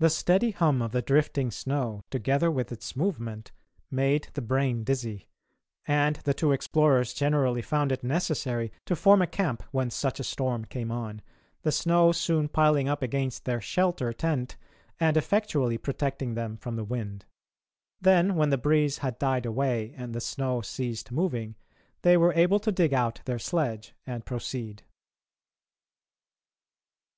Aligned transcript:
The 0.00 0.10
steady 0.10 0.50
hum 0.50 0.82
of 0.82 0.92
the 0.92 1.00
drifting 1.00 1.50
snow, 1.50 2.02
together 2.10 2.50
with 2.50 2.70
its 2.70 2.94
movement, 2.94 3.52
made 3.90 4.28
the 4.34 4.42
brain 4.42 4.84
dizzy, 4.84 5.28
and 5.88 6.16
the 6.26 6.34
two 6.34 6.52
explorers 6.52 7.14
generally 7.14 7.62
found 7.62 7.90
it 7.90 8.04
necessary 8.04 8.70
to 8.84 8.94
form 8.94 9.22
a 9.22 9.26
camp 9.26 9.62
when 9.70 9.88
such 9.88 10.20
a 10.20 10.24
storm 10.24 10.66
came 10.66 10.90
on, 10.92 11.22
the 11.62 11.72
snow 11.72 12.12
soon 12.12 12.48
piling 12.48 12.86
up 12.86 13.00
against 13.02 13.46
their 13.46 13.62
shelter 13.62 14.12
tent 14.12 14.58
and 15.00 15.16
effectually 15.16 15.78
protecting 15.78 16.34
them 16.34 16.58
from 16.58 16.76
the 16.76 16.84
wind. 16.84 17.24
Then, 18.02 18.34
when 18.34 18.50
the 18.50 18.58
breeze 18.58 18.98
had 18.98 19.18
died 19.18 19.46
away 19.46 19.94
and 19.96 20.14
the 20.14 20.20
snow 20.20 20.60
ceased 20.60 21.10
moving, 21.10 21.56
they 22.02 22.18
were 22.18 22.34
able 22.34 22.60
to 22.60 22.70
dig 22.70 22.92
out 22.92 23.22
their 23.24 23.38
sledge 23.38 23.94
and 24.06 24.26
proceed. 24.26 24.82